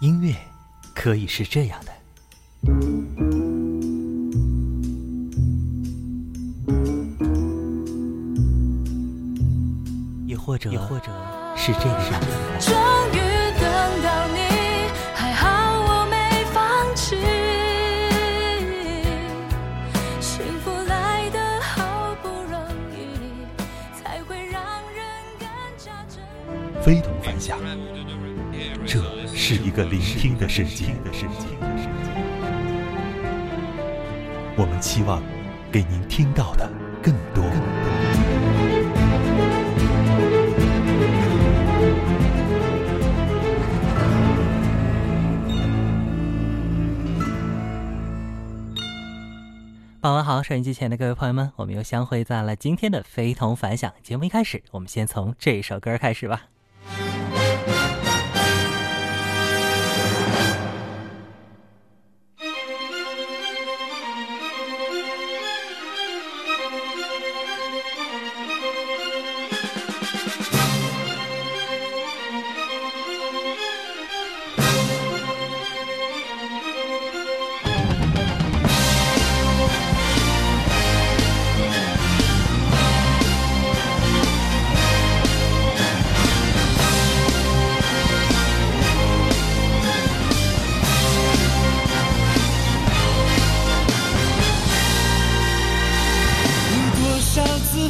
[0.00, 0.34] 音乐
[0.94, 1.92] 可以是这样的，
[10.26, 11.12] 也或者，也或者
[11.54, 12.26] 是这样的。
[12.60, 12.72] 终
[13.12, 13.18] 于
[13.60, 14.38] 等到你，
[15.14, 15.46] 还好
[15.82, 17.16] 我没放弃。
[20.18, 22.58] 幸福来得好不容
[22.96, 23.44] 易，
[24.02, 24.62] 才会让
[24.94, 25.04] 人
[25.38, 25.46] 更
[25.76, 26.80] 加珍惜。
[26.82, 27.12] 非同
[29.42, 30.84] 是一个聆听的世界。
[34.54, 35.22] 我们期望
[35.72, 36.70] 给您听到的
[37.02, 37.42] 更多。
[50.02, 54.24] 傍晚好，收音机前的各位朋友们，我们又相会在了今天的非同凡响节目。
[54.24, 56.42] 一开始，我们先从这首歌开始吧。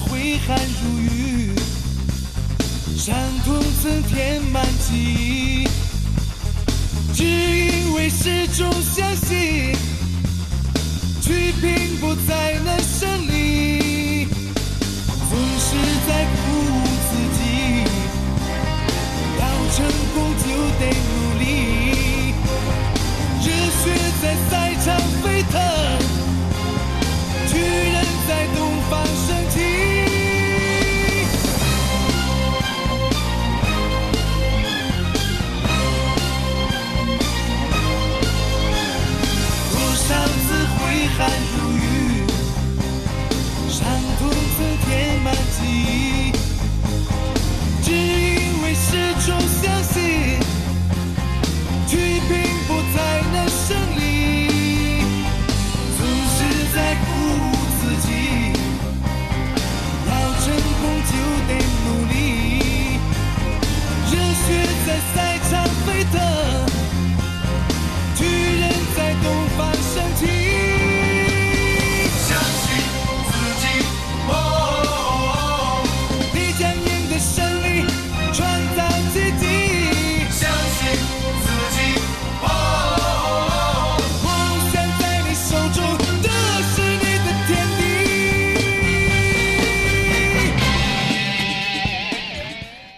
[0.09, 1.53] 挥汗如雨，
[2.97, 5.69] 伤痛曾填满记忆，
[7.15, 9.75] 只因为始终相信，
[11.21, 14.27] 去拼搏才能胜利，
[15.29, 15.77] 总是
[16.09, 16.80] 在鼓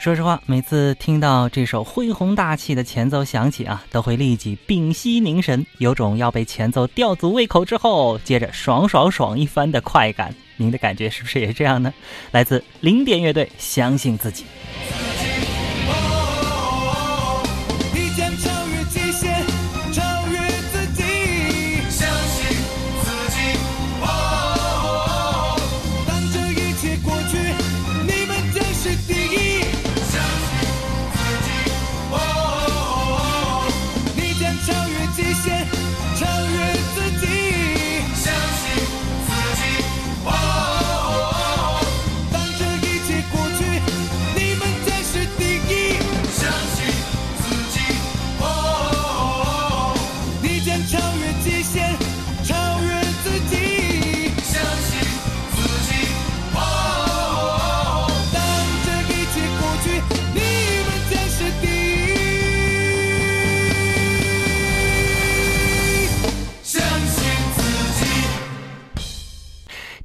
[0.02, 10.34] 说实话，每次听到这首恢宏大气的前奏响起啊，都会立即屏息凝神，有种要被前奏吊足胃口之后，接着爽爽爽一番的快感。
[10.56, 11.94] 您的感觉是不是也是这样呢？
[12.32, 14.44] 来自零点乐队，相信自己。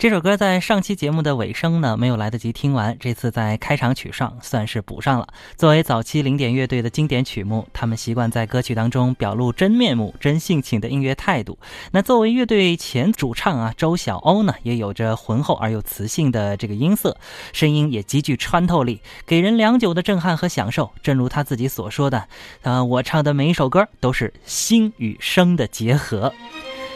[0.07, 5.27] 这首歌在上期节目的尾声呢，没有来得及听完，这次在开场曲上算是补上了。
[5.57, 11.59] 作为早期零点乐队的经典曲目，他们习惯在歌曲当中表露真面目、真性情的音乐态度。
[11.91, 17.17] 那作为乐队前主唱啊，周晓鸥呢，也有着浑厚而又磁性的这个音色，
[17.51, 20.89] 声音也极具穿透力，给人良久的震撼和享受。
[21.03, 22.29] 正如他自己所说的，
[22.61, 26.33] 呃，我唱的每一首歌都是心与声的结合。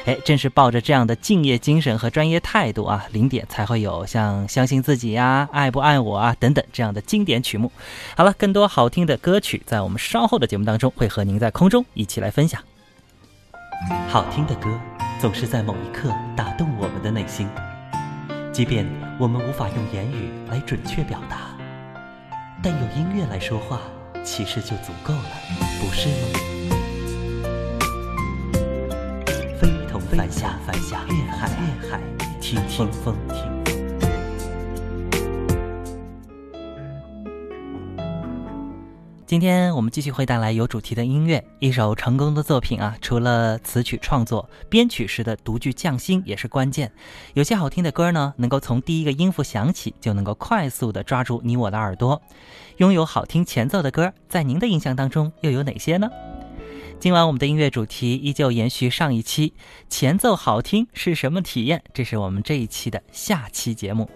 [0.05, 7.71] 哎，正是抱着这样的敬业精神和专业态度啊，零点才会有像相信自己呀、爱不爱我啊等等这样的经典曲目。
[8.17, 12.61] 好了，更多好听的歌曲，在我们稍后的节目当中会和您在空中一起来分享。
[14.07, 14.69] 好听的歌
[15.19, 17.47] 总是在某一刻打动我们的内心，
[18.51, 18.87] 即便
[19.19, 21.55] 我们无法用言语来准确表达，
[22.63, 23.79] 但用音乐来说话，
[24.23, 25.31] 其实就足够了，
[25.79, 26.80] 不是吗？
[29.61, 32.01] 非同凡响，凡响，粤海，粤海，
[32.41, 33.61] 听听风，听风。
[39.27, 46.91] 今天我们继续会带来有主题的音乐，一首成功的作品啊，除了词曲创作，编曲时的独具匠心也是关键。
[47.35, 52.19] 有些好听的歌呢，能够从第一个音符响起，就能够快速的抓住你我的耳朵。
[52.77, 56.09] 拥有好听前奏的歌，在您的印象当中又有哪些呢？
[57.01, 59.53] 今晚我们的音乐主题依旧延续上一期，
[59.89, 61.81] 前奏好听是什么体验？
[61.95, 64.07] 这是我们这一期的下期节目。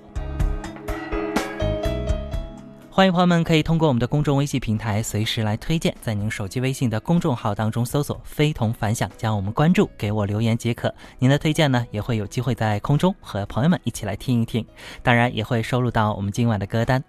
[2.96, 10.96] 欢迎朋友们可以通过我们的公众微信平台随时来推荐，在您手机微信的公众号当中搜索“非同凡响”，将我们关注，给我留言即可。
[11.20, 14.66] 您的推荐呢，也会有机会在空中和朋友们一起来听一听，
[15.04, 17.04] 当然也会收录到我们今晚的歌单。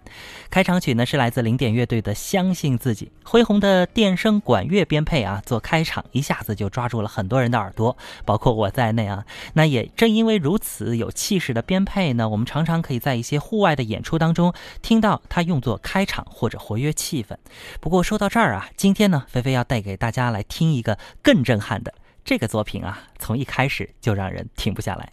[0.49, 7.95] 开场曲呢是来自零点乐队的《相信自己》，恢宏的电声管乐编配啊，做开场一下子就抓住了很多人的耳朵，
[8.25, 9.23] 包括我在内啊。
[9.53, 17.35] 那也正因为如此有气势的编配呢，我们常常可以在一些户外的演出当中听到它用作开场或者活跃气氛。
[17.79, 21.93] 不过说到这儿啊，今天呢，菲菲要带给大家来听一个更震撼的
[22.23, 25.11] 这个作品啊，从一开始就让人停不下来。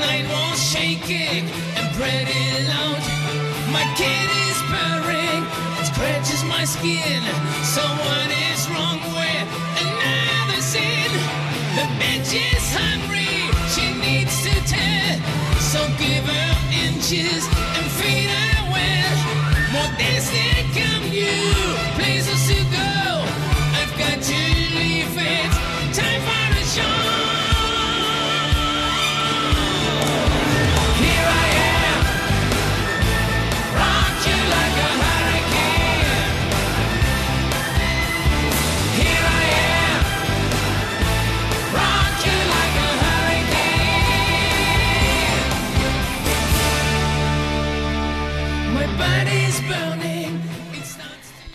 [0.00, 1.44] Night was shaking
[1.76, 3.02] and pretty loud.
[3.76, 5.42] My kid is purring,
[5.80, 7.22] it scratches my skin.
[7.74, 9.46] So what is wrong with
[9.84, 11.10] another sin?
[11.76, 13.36] The bitch is hungry,
[13.72, 15.16] she needs to tell.
[15.70, 16.52] So give her
[16.86, 17.44] inches
[17.76, 19.18] and feed her well.
[19.72, 20.26] More days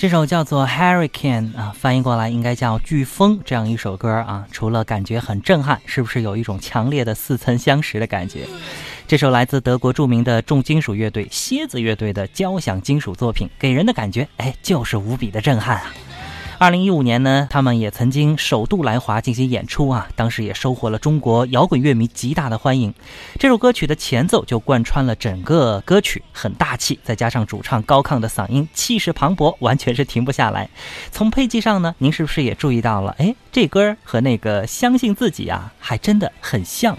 [0.05, 8.41] 这首叫做《Hurricane》啊，翻译过来应该叫《飓风》这样一首歌啊，除了感觉很震撼，是不是有一种强烈的似曾相识的感觉？
[9.07, 15.91] 这首来自德国著名的重金属乐队蝎子乐队的交响金属作品，给人的感觉哎，就是无比的震撼啊！
[16.57, 22.93] 二零一五年呢，他们也曾经首度来华进行演出啊，当时也收获了中国摇滚乐迷极大的欢迎。
[23.37, 30.69] 这首歌曲的前奏就贯穿了整个歌曲，很大气，再加上主唱高亢的嗓音，气势磅礴，完全是停不下来。
[31.11, 33.13] 从配器上呢，您是不是也注意到了？
[33.19, 36.97] 哎，这歌和那个《相信自己》啊，还真的很像。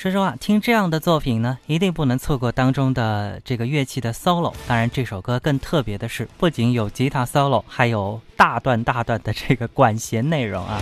[0.00, 4.50] 说实话，听这样的作品呢，一定不能错过当中的这个乐器的 solo。
[4.66, 10.80] 当然，这首歌更特别的是，不仅有吉他 solo，还有大段大段的这个 管弦内容啊。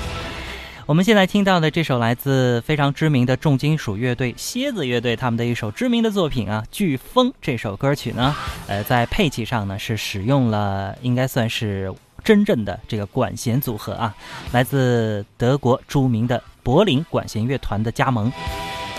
[0.87, 8.33] 我们现在听到的这首来自非常知名的重金属乐队蝎子乐队他们的一首知名的作品啊，《飓风》这首歌曲呢，
[8.69, 14.15] 呃，在配器上呢是使用了应该算是真正的这个管弦组合啊，
[14.53, 18.31] 来自德国著名的柏林管弦乐团的加盟。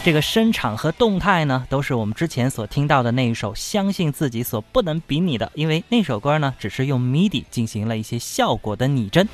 [0.01, 9.27] 这个声场和动态呢，都是我们之前所听到的那一首《相信自己》所不能比拟的，因为那首歌呢，只是用 MIDI 进行了一些效果的拟真。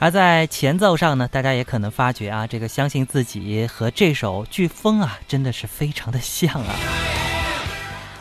[0.00, 6.74] 而在前奏上呢，大家也可能发觉啊，这个相信自己和这首飓风啊，真的是非常的像啊。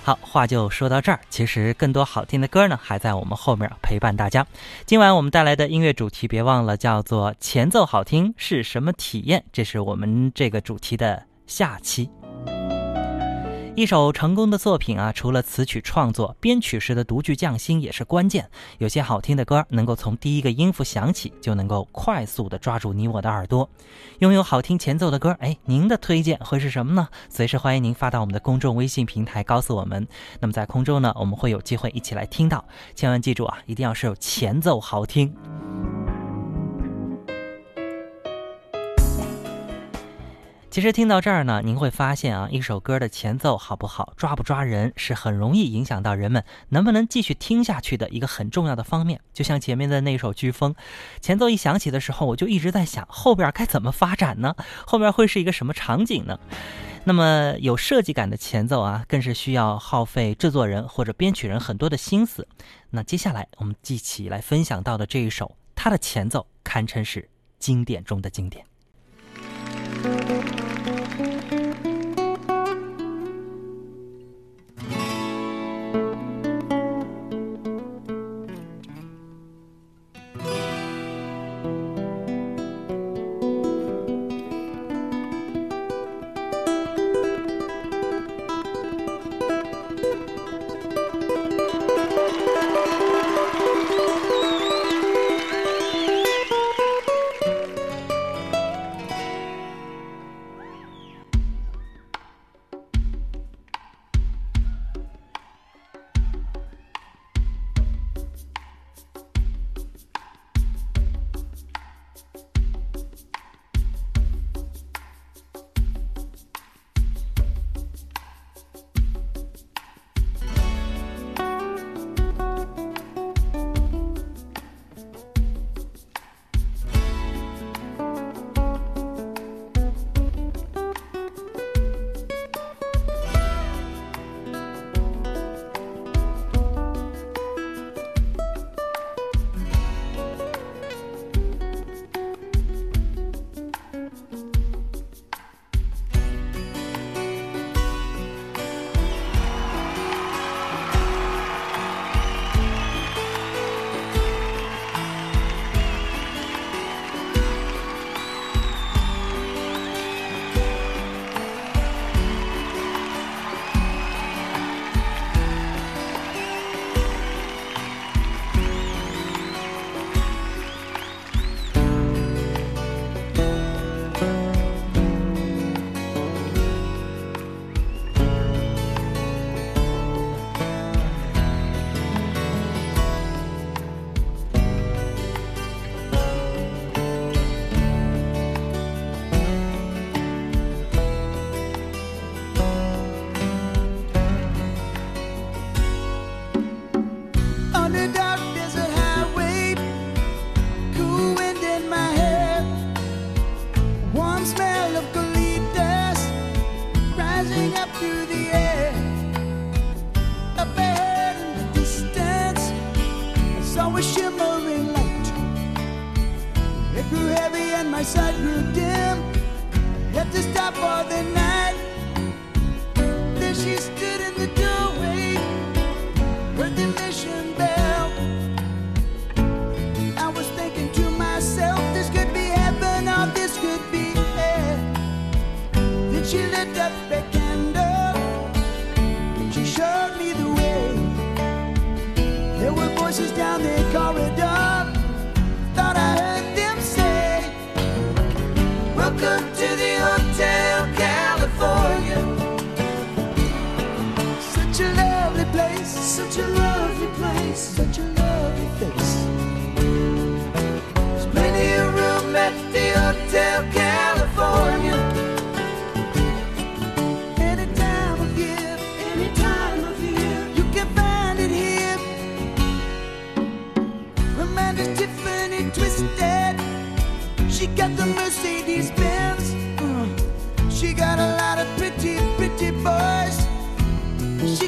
[0.07, 4.47] 好，话就说到这儿，其实更多好听的歌呢，还在我们后面陪伴大家。
[4.85, 12.09] 今晚我们带来的音乐主题，别忘了叫做“前奏好听是什么体验”，这是我们这个主题的下期。
[13.77, 18.49] 一首成功的作品啊，除了词曲创作，编曲时的独具匠心也是关键。
[18.79, 23.69] 有些好听的歌，能够从第一个音符响起，就能够快速的抓住你我的耳朵。
[24.17, 27.07] 拥有好听前奏的歌，哎，您的推荐会是什么呢？
[27.29, 30.07] 随时欢迎您发到我们的公众微信平台告诉我们。
[30.39, 32.65] 那么在空中呢，我们会有机会一起来听到。
[32.95, 35.31] 千万记住啊，一定要是有前奏好听。
[40.77, 49.19] 其实听到这儿呢，您会发现啊，一首歌的前奏好不好，抓不抓人，是很容易影响到人们能不能继续听下去的一个很重要的方面。
[49.33, 50.73] 就像前面的那首《飓风》，
[51.19, 54.53] 前奏一响起的时候，我就一直在想后边该怎么发展呢？
[54.85, 56.39] 后面会是一个什么场景呢？
[57.05, 62.47] 那么有设计感的前奏啊，更是需要耗费制作人或者编曲人很多的心思。
[62.91, 68.63] 那接下来我们一起来分享到的这一首，它的前奏堪称是经典中的经典。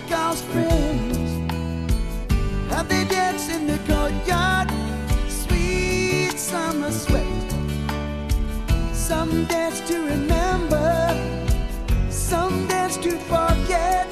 [0.10, 1.30] Calls friends.
[2.72, 4.70] How they dance in the courtyard,
[5.28, 7.50] sweet summer sweat.
[8.92, 10.90] Some dance to remember,
[12.10, 14.09] some dance to forget.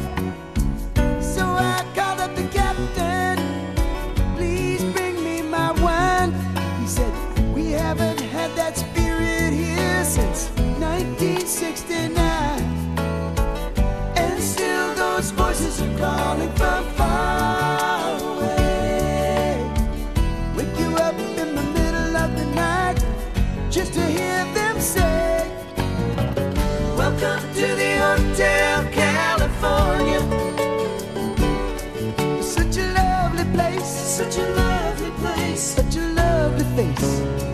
[32.42, 37.47] Such a lovely place, such a lovely place, such a lovely face.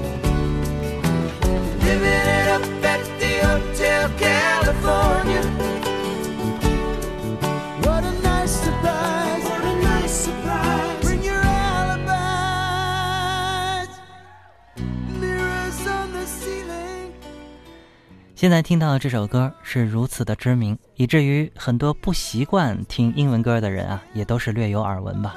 [18.44, 25.34] 现在听到这首歌是如此的知名，以至于很多不习惯听英文歌的人啊，也都是略有耳闻吧。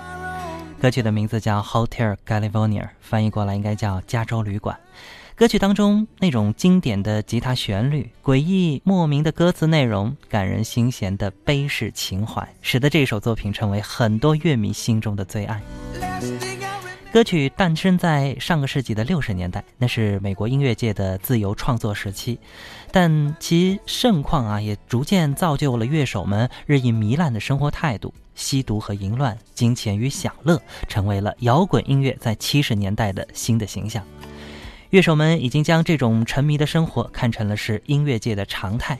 [0.81, 4.77] 歌曲的名字叫《Hotel California》，翻译过来应该叫加州旅馆。
[5.37, 15.63] 歌曲当中那种经典的吉他旋律、诡异莫名的歌词内容、感人心弦的悲世情怀，使得这首作品成为很多乐迷心中的最爱。
[17.17, 22.39] 歌曲诞生在上个世纪的六十年代，那是美国音乐界的自由创作时期，
[22.93, 28.13] 但其盛况啊，也逐渐造就了乐手们日益糜烂的生活态度。
[28.35, 34.05] 吸毒和淫乱、金钱与享乐，成为了摇滚音乐在七十年代的新的形象。
[34.91, 38.99] 乐手们已经将这种沉迷的生活看成了是音乐界的常态。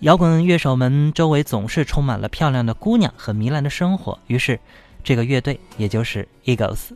[0.00, 4.58] 摇滚乐手们周围总是充满了漂亮的姑娘和糜烂的生活，于是，
[5.04, 6.90] 这个乐队也就是 Eagles，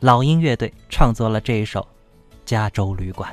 [0.00, 1.80] 老鹰乐队创作了这一首
[2.46, 3.30] 《加州旅馆》。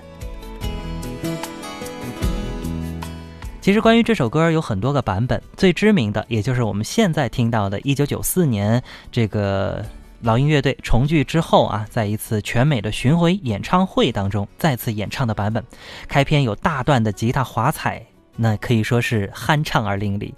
[3.62, 9.82] 其实关于这首歌有很多个版本，最知名的也就是我们现在听到的1994年这个
[10.20, 15.64] 老鹰乐队重聚之后啊，在一次全美的巡回演唱会当中再次演唱的版本。
[16.10, 20.34] 开篇有大段的吉他华彩，那可以说是酣畅而淋漓。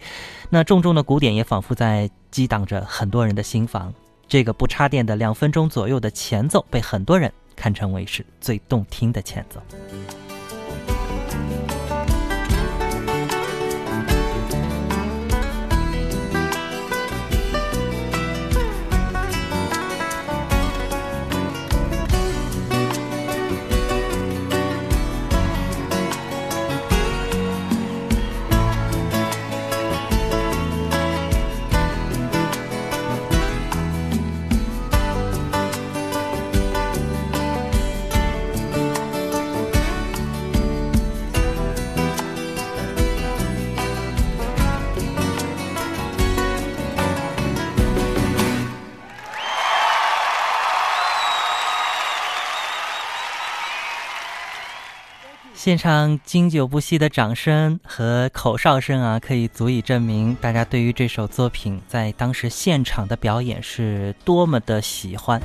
[0.52, 3.92] 那重重的鼓点也仿佛在激荡着很多人的心房。
[4.30, 9.60] 这个不插电的两分钟左右的前奏，被很多人看成为是最动听的前奏。
[55.70, 65.40] 现场经久不息的掌声和口哨声啊，可以足以证明大家对于这首作品在当时现场的表演是多么的喜欢。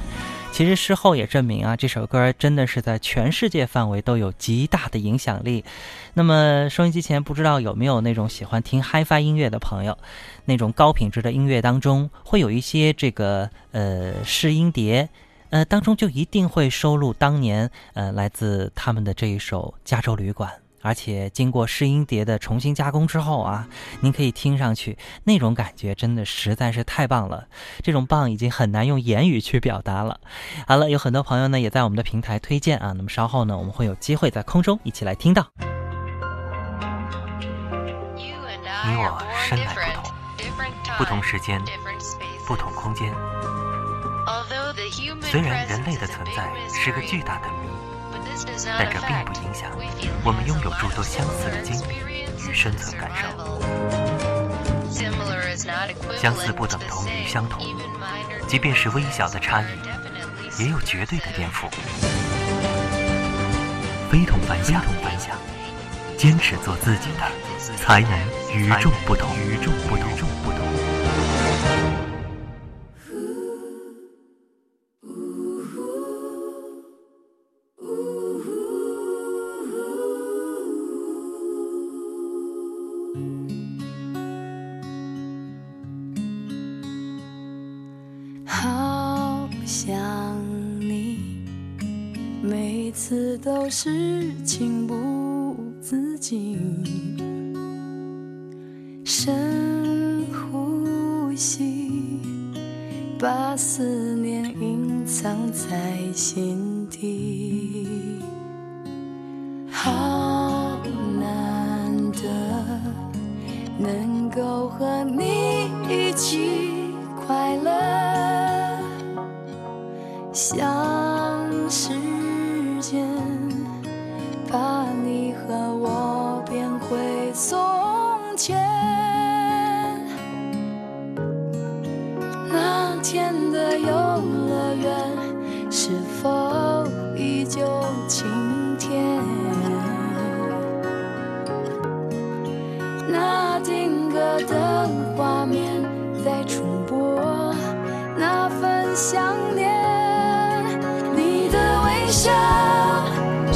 [0.50, 5.62] 其实事后也证明啊，这首歌真的是在全世界范围都有极大的影响力。
[6.14, 9.98] 那么收音机前不知道有没有那种喜欢听 HiFi 音乐的朋友，
[10.46, 15.10] 那种高品质的音乐当中会有一些这个呃试音碟。
[15.54, 20.50] 呃，当中就一定会收录当年呃来自他们的这一首《加州旅馆》，
[20.82, 23.68] 而且经过试音碟的重新加工之后啊，
[24.00, 27.46] 您可以听上去那种感觉真的实在是太棒了，
[27.84, 30.18] 这种棒已经很难用言语去表达了。
[30.66, 35.46] 好了，有很多朋友呢也在我们的平台推荐啊，那么稍后呢我们会有机会在空中一起来听到。
[38.18, 40.12] 你我身来不同，
[40.98, 41.62] 不同时间、
[42.44, 43.14] 不同空间。。
[45.22, 47.68] 虽虽然人类的存在是个巨巨大的谜，
[48.78, 49.70] 但这并不影响
[50.24, 53.60] 我们拥拥有诸多相相似的经经历历与与生生存感受受。
[56.16, 57.64] 相似不等同于相同，
[58.48, 59.66] 即便是微小的差异，
[60.62, 61.68] 也有绝对的颠覆。
[64.10, 65.36] 非同凡响，非同凡响，
[66.16, 67.30] 坚持做自己的，
[67.76, 68.10] 才能
[68.52, 70.93] 与众不同，与众不同，与众不同。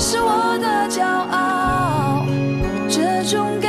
[0.01, 2.25] 是我的骄傲，
[2.89, 3.68] 这种感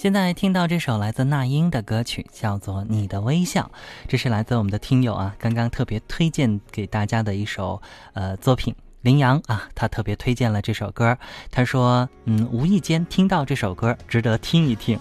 [0.00, 3.70] 现在听到这首来自那英的歌曲，叫做《你的微笑》，
[4.08, 7.82] 这是来自我们的听友啊，刚刚特别推荐给大家的一首
[8.14, 8.74] 呃作品。
[9.02, 11.18] 林阳啊，他特别推荐了这首歌，
[11.50, 14.98] 他说，嗯，无意间听到这首歌，值得听一听。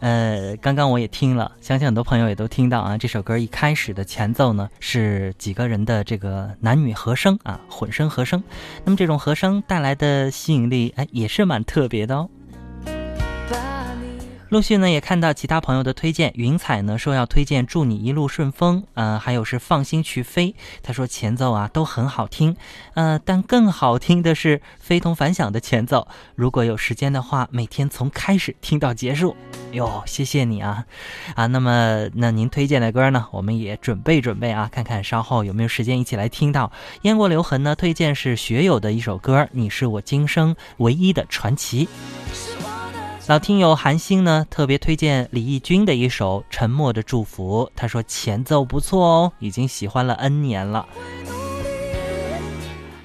[0.00, 2.98] 呃，刚刚我也听了，相信很多朋友也都听到啊。
[2.98, 8.44] 这首歌一开始的前奏呢，是几个人的这个男女和声啊，混声和声。
[8.84, 12.28] 那么这种和声带来的吸引力，哎，也是蛮特别的哦。
[14.50, 22.56] 陆续呢也看到其他朋友的推荐，云彩呢说要推荐祝你一路顺风，呃，还有是放心去飞，他说前奏啊都很好听，
[22.94, 29.36] 呃，但更好听的是非同凡响的前奏，如果有时间的话，每天从开始听到结束，
[29.70, 30.84] 哟，谢谢你啊，
[31.36, 36.72] 啊，那么那您推荐的歌呢，我们也准备准备啊，看看稍后有没有时间一起来听到。
[37.02, 41.88] 燕过留痕呢推荐是学友的一首歌，你是我今生唯一的传奇。
[43.30, 50.84] 老听友韩星呢，特别推荐李翊君的一首《沉默的祝福》，他说前奏不错哦，已经喜欢了 N 年了。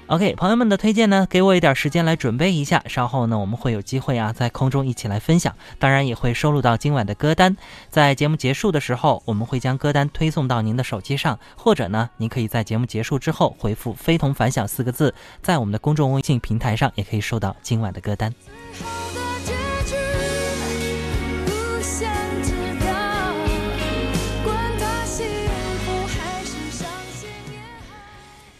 [0.07, 7.55] OK，朋友们的推荐呢，给我一点时间来准备一下，稍后呢我们会有机会啊在空中一起来分享，当然也会收录到今晚的歌单。
[7.91, 18.33] 在节目结束的时候，我们会将歌单推送到您的手机上，或者呢，您可以在节目结束之后回复“非同凡响”四个字，在我们的公众微信平台上也可以收到今晚的歌单。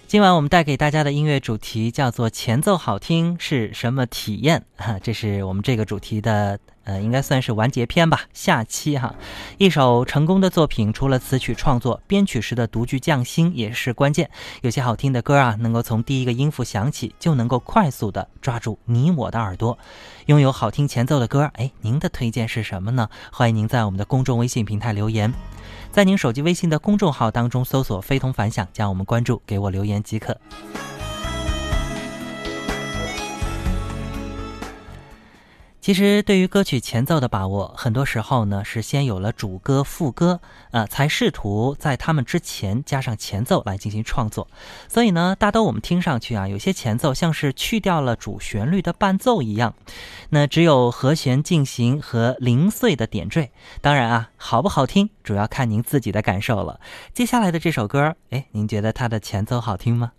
[0.08, 9.16] 今晚我们带给大家的音乐主题叫做“前奏好听是什么体验” 哈，这是我们这个主题的呃，应该算是完结篇吧，下期哈。
[9.58, 14.30] 一首成功的作品，除了词曲创作，编曲时的独具匠心也是关键。
[14.62, 19.76] 有些好听的歌啊，能够从第一个音符响起，就能够快速的抓住你我的耳朵。
[20.28, 23.10] 拥有好听前奏的歌，哎，您的推荐是什么呢？
[23.32, 25.34] 欢迎您在我们的公众微信平台留言。
[25.96, 30.38] 在您手机微信的公众号当中搜索“非同凡响”，加我们关注，给我留言即可。
[35.80, 44.48] 其实，对于歌曲前奏的把握，很多时候呢是先有了主歌、副歌，呃，才试图在他们之前加上前奏来进行创作。
[44.90, 49.76] 所以呢，大都我们听上去啊，有些前奏像是去掉了主旋律的伴奏一样，
[50.30, 53.52] 那只有和弦进行和零碎的点缀。
[53.82, 56.80] 当然啊，好不好听，主要看您自己的感受了。
[57.14, 60.12] 接下来的这首歌，哎，您觉得它的前奏好听吗？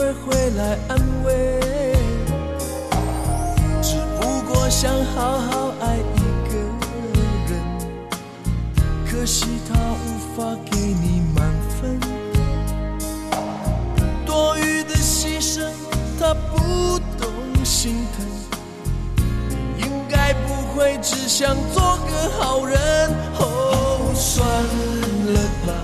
[0.00, 1.60] 会回来安慰，
[3.82, 6.56] 只不过想好好爱一个
[7.50, 7.52] 人，
[9.06, 12.00] 可惜他无法给你满分。
[14.24, 15.68] 多余的牺牲，
[16.18, 17.30] 他不懂
[17.62, 18.26] 心疼。
[19.76, 22.78] 应该不会只想做个好人。
[23.38, 24.48] 哦，算
[25.34, 25.74] 了吧，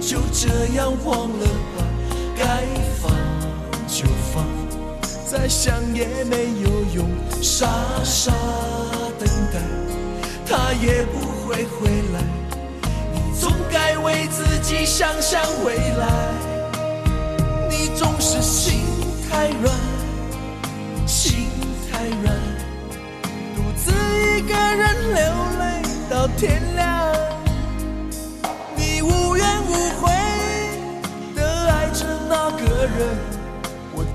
[0.00, 1.82] 就这样忘了吧，
[2.36, 2.64] 该，
[5.30, 7.08] 再想也没有用，
[7.40, 7.68] 傻
[8.02, 8.32] 傻
[9.16, 9.60] 等待，
[10.44, 12.20] 他也不会回来。
[13.14, 16.08] 你总该为自己想想未来。
[17.70, 18.80] 你总是心
[19.30, 19.72] 太软，
[21.06, 21.46] 心
[21.92, 22.36] 太软，
[23.54, 23.92] 独自
[24.36, 25.22] 一个人流
[25.60, 27.14] 泪到天亮。
[28.74, 30.10] 你无怨无悔
[31.36, 33.16] 的爱着那个人，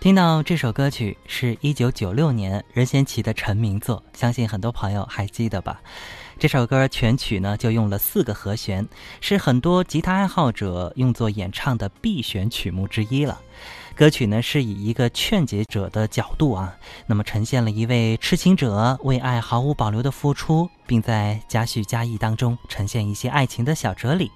[0.00, 5.78] 听到这首歌曲是一九九六年任贤齐的成名作，相信很多朋友还记得吧？
[6.38, 8.88] 这首歌全曲呢就用了四个和弦，
[9.20, 13.42] 是很多吉他爱好者用作演唱的必选曲目之一了。
[13.94, 24.30] 歌曲呢是以一个劝解者的角度啊，那么呈现了一位痴情者为爱毫无保留的付出，并在加叙加意当中呈现一些爱情的小哲理。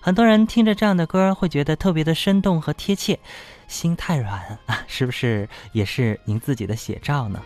[0.00, 3.18] 很多人听着这样的歌会觉得特别的生动和贴切。
[3.68, 7.40] 心太软啊， 是不是也是您自己的写照呢？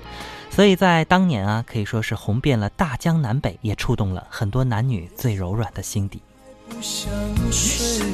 [0.50, 6.22] 所以在当年啊，可以说是红遍了大江南北，也触动了很多男女最柔软的心底。
[6.68, 7.12] 不想
[7.50, 8.06] 睡，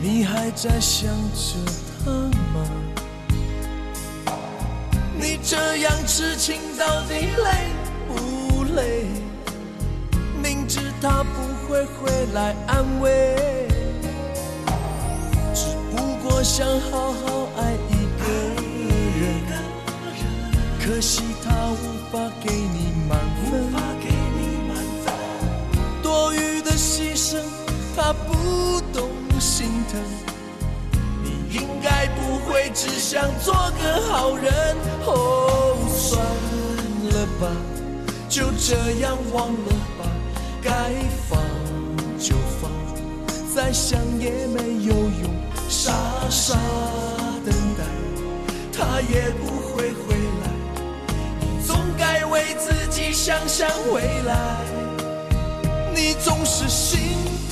[0.00, 0.50] 你还？
[0.52, 1.54] 在想着
[2.04, 2.10] 他
[2.54, 2.64] 吗？
[5.18, 7.72] 你这样痴情到底累
[8.08, 9.04] 不累？
[10.42, 13.66] 明知他不会回来安慰，
[15.54, 18.24] 只不过想好好爱一个
[19.18, 19.24] 人。
[20.78, 21.74] 可惜他无
[22.12, 23.18] 法给你满
[23.50, 23.72] 分，
[26.02, 27.38] 多余的牺牲
[27.96, 29.08] 他不懂
[29.40, 29.98] 心疼。
[31.22, 34.52] 你应该不会只想做个好人。
[35.06, 36.22] 哦，算
[37.10, 37.48] 了吧，
[38.28, 40.04] 就这样忘了吧，
[40.62, 40.70] 该
[41.28, 41.40] 放
[42.18, 42.70] 就放，
[43.54, 45.30] 再想也没有用，
[45.68, 45.92] 傻
[46.28, 46.54] 傻
[47.44, 47.84] 等待，
[48.72, 50.50] 他也不会回来。
[51.66, 54.34] 总该为自己想想未来。
[55.94, 56.98] 你总是心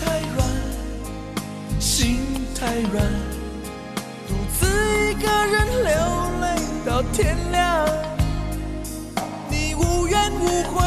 [0.04, 0.46] 太软，
[1.80, 2.18] 心
[2.54, 3.04] 太软，
[4.26, 5.92] 独自一个人流
[6.40, 6.46] 泪
[6.84, 7.86] 到天亮。
[9.50, 10.86] 你无怨无悔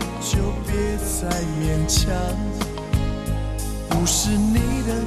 [0.21, 1.29] 就别再
[1.59, 2.07] 勉强，
[3.89, 5.03] 不是你的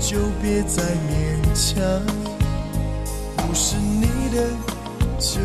[0.00, 2.02] 就别再勉强，
[3.36, 4.48] 不是你的
[5.18, 5.38] 就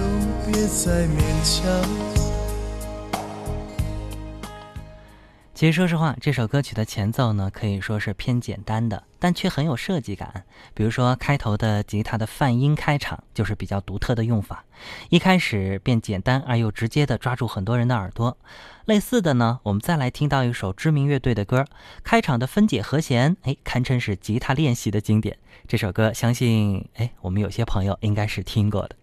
[0.46, 2.12] 别再勉强。
[5.63, 10.43] 其实说实话，这首歌曲的前奏呢，可以说是偏简单的，但却很有设计感。
[10.73, 14.65] 比如说开头的吉他的泛音开场，就是比较独特的用法，
[15.08, 18.38] 一开始便简单而又直接的抓住很多人的耳朵。
[18.84, 21.65] 类似的呢，我们再来听到一首知名乐队的歌，
[22.04, 25.38] 开场的分解和弦，哎，堪称是吉他练习的经典。
[25.65, 28.97] 这首歌，相信哎，我们有些朋友应该是听过的。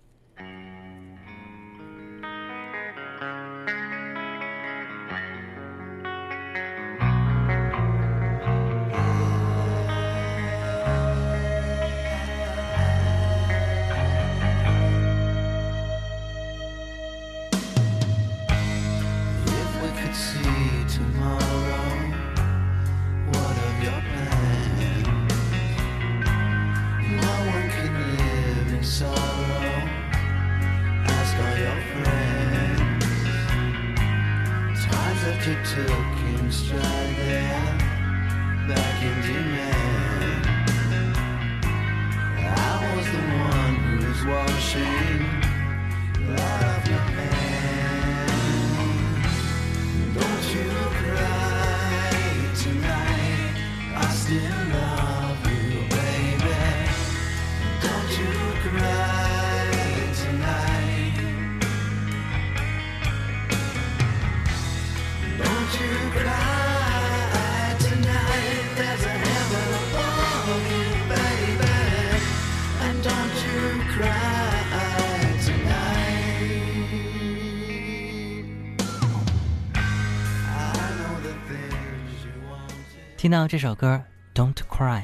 [83.31, 84.03] 听到这首歌
[84.37, 85.03] 《Don't Cry》，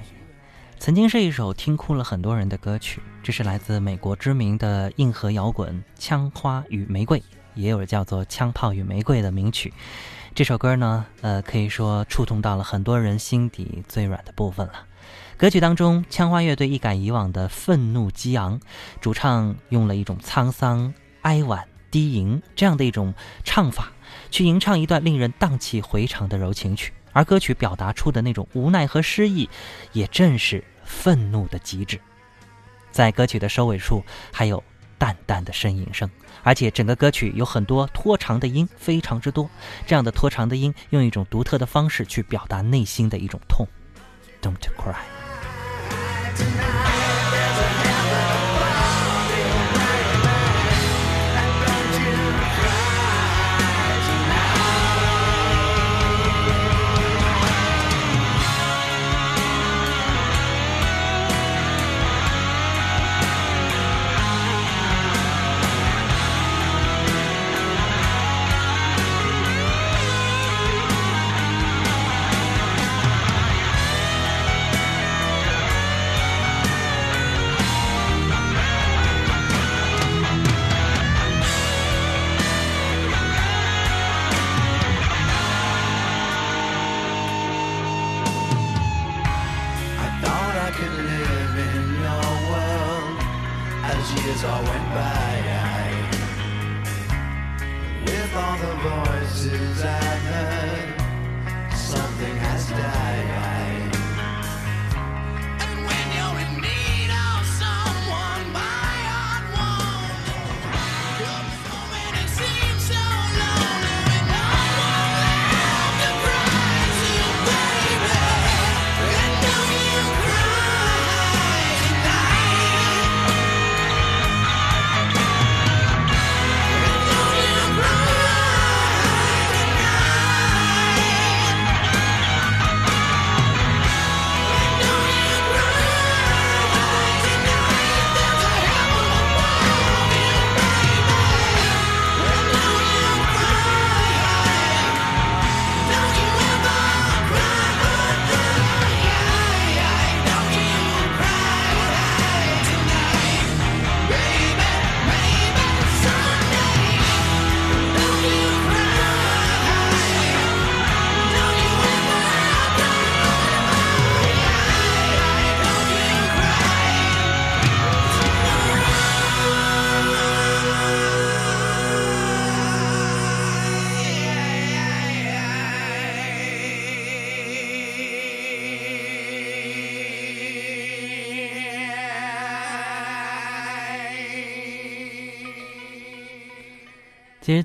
[0.80, 3.00] 曾经是一首听哭了很多人的歌曲。
[3.22, 7.20] 这是来自美国知名的硬核摇滚《枪花与玫瑰》，
[7.54, 9.72] 也有叫做《枪炮与玫瑰》的名曲。
[10.34, 14.86] 这首歌呢，呃，可以说触动到了很多人心底最软的部分了。
[15.36, 18.58] 歌曲当中，枪花乐队一改以往的愤怒激昂，
[19.00, 23.92] 主唱用了一种沧桑、哀婉、低吟这样的一种唱法，
[24.32, 26.92] 去吟唱一段令人荡气回肠的柔情曲。
[27.16, 29.48] 而歌曲表达出的那种无奈和失意，
[29.92, 31.98] 也正是愤怒的极致。
[32.92, 34.62] 在歌曲的收尾处，还有
[34.98, 36.10] 淡淡的呻吟声，
[36.42, 39.48] 而且整个歌曲有很多拖长的音，非常之多。
[39.86, 43.66] 这样的拖长的音，用一种独特的方式去表达内心的一种痛。
[44.42, 45.00] Don't cry。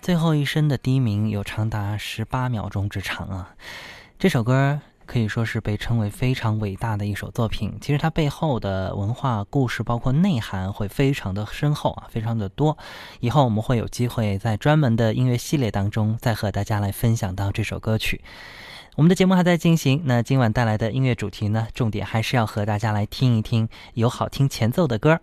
[0.02, 3.54] 最后一声的低鸣有长达十八秒钟之长啊！
[4.18, 7.78] 这首歌可以说是被称为非常伟大的一首作品。
[7.80, 12.76] 其实它背后的文化故事，包括内涵，会非常的深厚啊，非常的多。
[13.20, 18.22] 以后我们会有机会在专门的音乐系列当中，再和大家来分享到这首歌曲。
[18.96, 25.20] 我们的节目还在进行，那今晚带来的音乐主题呢，重点还是要和大家来听一听有好听前奏的歌。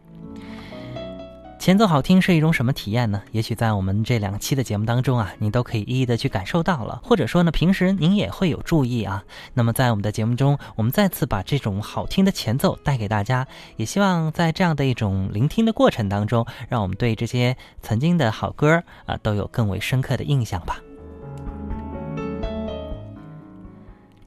[1.58, 3.20] 前奏好听是一种什么体验呢？
[3.32, 9.24] 也许在我们这两期的节目当中啊，您都可以一一的去感受到了，或者说呢，平时您也会有注意啊。
[9.54, 13.46] 那么在我们的节目中，我们再次把这种好听的前奏带给大家，
[13.76, 20.78] 也希望在这样的一种聆听的过程当中，让我们对这些曾经的好歌啊，都有更为深刻的印象吧。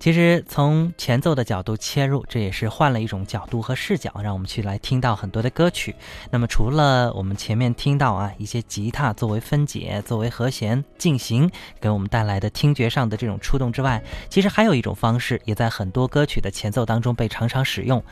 [0.01, 5.95] 其实从前奏的角度切入，这也是换了一种角度和视角，让我们去来听到很多的歌曲。
[6.31, 11.47] 那么除了我们前面听到啊一些吉他作为分解、作为和弦进行
[11.79, 18.03] 给我们带来的听觉上的这种触动之外，其实还有一种方式，也在很多歌曲的前奏当中被常常使用，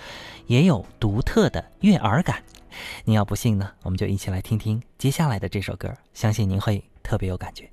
[0.46, 2.44] 也有独特的悦耳感。
[3.06, 7.68] 您要不信呢，我们就一起来听听接下来的这首歌，相信您会特别有感觉。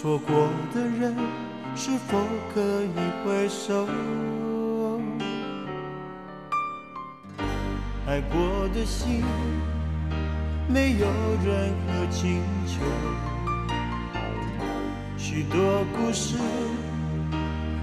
[0.00, 1.14] 错过的人
[1.76, 2.18] 是否
[2.54, 3.86] 可以回首？
[8.06, 9.22] 爱过的心
[10.66, 11.06] 没有
[11.44, 12.80] 任何请求，
[15.18, 16.38] 许多故事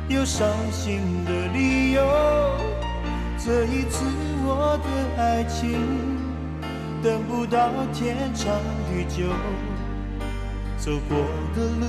[0.09, 2.01] 有伤心的理由。
[3.37, 4.03] 这一次
[4.43, 5.79] 我的爱情
[7.03, 8.55] 等不到天长
[8.89, 9.29] 地久，
[10.77, 11.17] 走过
[11.55, 11.85] 的路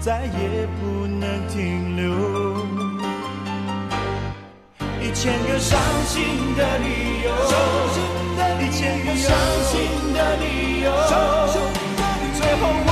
[0.00, 2.02] 再也不能停留。
[5.00, 6.22] 一千个伤心
[6.56, 6.86] 的理
[7.24, 7.28] 由，
[8.60, 9.72] 一千个伤心
[10.14, 10.44] 的理
[10.82, 10.86] 由，
[12.34, 12.88] 最后我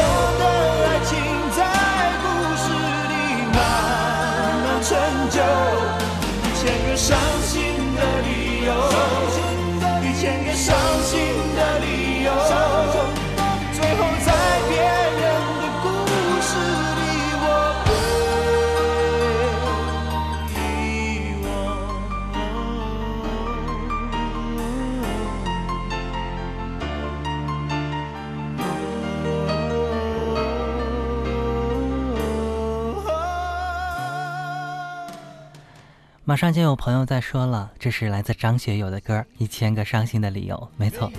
[36.30, 40.54] 马上就有朋友在说了，这是来自张学友的歌《一千个伤心的理由》。
[40.76, 41.10] 没错，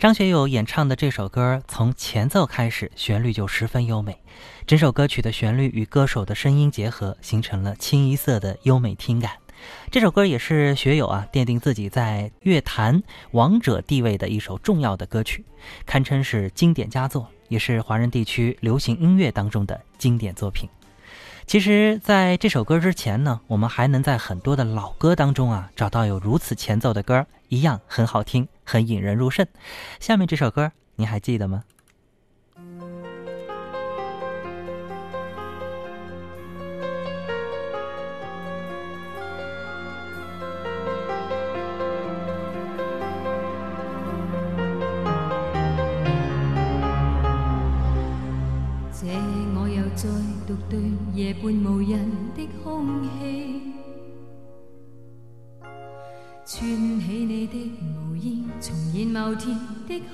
[0.00, 4.16] 张学友演唱的这首歌，从前奏开始，旋律就十分优美。
[4.66, 9.32] 整首歌曲的旋律与歌手的声音结合，形成了清一色的优美听感。
[9.90, 15.44] 这首歌也是学友啊奠定自己在乐坛王者地位的一首重要的歌曲，
[15.84, 20.66] 堪称是经典佳作，也是华人地区流行音乐当中的经典作品。
[21.48, 29.46] 其实，在这首歌之前呢，我们还能在很多的老歌当中啊，找到有如此前奏的歌，一样很好听，很引人入胜。
[29.98, 31.64] 下面这首歌，您还记得吗？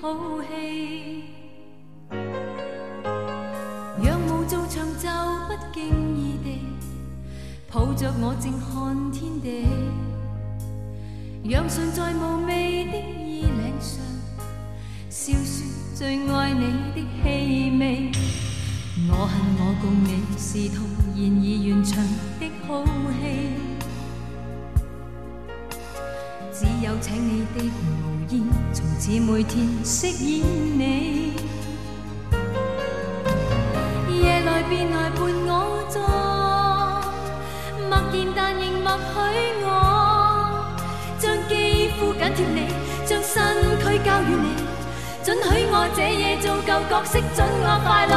[0.04, 0.43] 的
[47.04, 48.13] 角色，准我快乐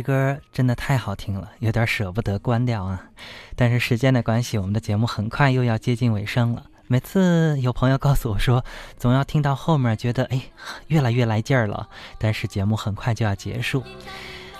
[0.00, 3.10] 这歌真的太好听了，有点舍不得关掉啊。
[3.54, 6.64] 但是时间的关系，我们的节目很快又要接近尾声了。
[6.86, 8.64] 每次有朋友告诉我说，
[8.96, 10.40] 总要听到后面，觉得哎，
[10.86, 11.86] 越来越来劲儿了。
[12.18, 13.84] 但是节目很快就要结束。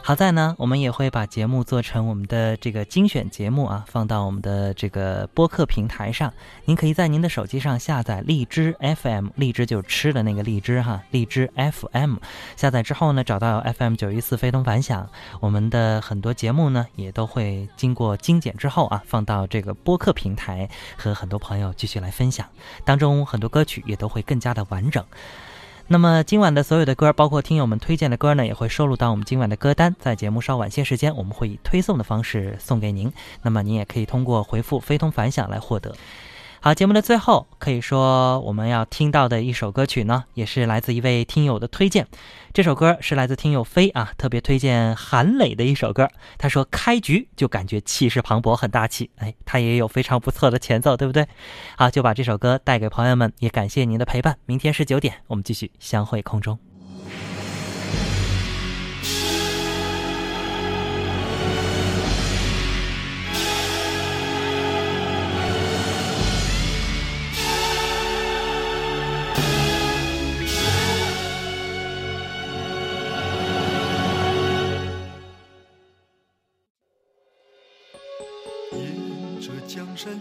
[0.02, 6.32] 好在呢，我们也会把节目做成我们的这个精选节目啊，放到我们的这个播客平台上。
[6.64, 12.16] 您可以在您的手机上下载荔枝 FM，荔枝就是吃的那个荔枝哈，荔枝 FM。
[12.56, 22.48] 下载之后呢，找到 FM 九一四非同凡响，我们的很多节目呢也都会经过精简之后啊，放到这个播客平台，和很多朋友继续来分享。
[22.84, 25.04] 当中很多歌曲也都会更加的完整。
[25.92, 29.92] 那么今晚的所有的歌，包括听友们推荐的歌呢，也会收录到我们今晚的歌单。
[29.98, 33.12] 在节目稍晚些时间，我们会以推送的方式送给您。
[33.42, 35.92] 那么您也可以通过回复“非同凡响”来获得。
[36.62, 42.06] 好，节目的最后，可以说我们要听到的一首歌曲呢，也是来自一位听友的推荐。
[42.52, 46.10] 这首歌是来自听友飞啊，特别推荐韩磊的一首歌。
[46.36, 49.08] 他说开局就感觉气势磅礴，很大气。
[49.16, 51.26] 哎，他也有非常不错的前奏，对不对？
[51.78, 54.36] 好，就把这首歌带给朋友们，也感谢您的陪伴。
[54.44, 56.58] 明天十九点，我们继续相会空中。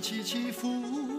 [0.02, 1.19] 起起伏伏，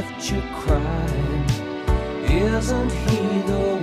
[0.00, 1.44] left you crying.
[2.22, 3.77] Isn't he the